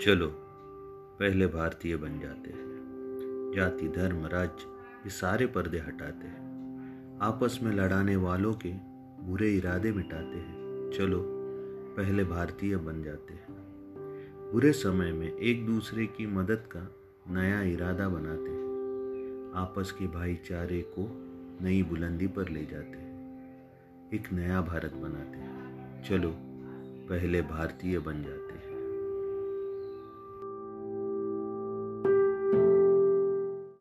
[0.00, 0.28] चलो,
[1.20, 2.74] पहले भारतीय बन जाते हैं।
[3.56, 4.64] जाति, धर्म, राज्य,
[4.98, 6.44] ये सारे पर्दे हटाते हैं।
[7.22, 8.72] आपस में लड़ाने वालों के
[9.22, 11.24] बुरे इरादे मिटाते हैं। चलो,
[11.96, 13.54] पहले भारतीय बन जाते हैं।
[14.52, 16.94] बुरे समय में एक दूसरे की मदद का
[17.30, 18.64] नया इरादा बनाते हैं।
[19.54, 21.10] आपस के भाईचारे को
[21.64, 23.14] नई बुलंदी पर ले जाते हैं।
[24.14, 26.34] एक नया भारत बनाते हैं। चलो,
[27.08, 28.53] पहले भारतीय बन जाते हैं।